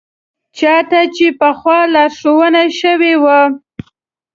چا 0.57 0.75
ته 0.89 1.01
چې 1.15 1.25
پخوا 1.39 1.79
لارښوونه 1.93 2.61
شوې 2.79 3.13
وه. 3.23 3.39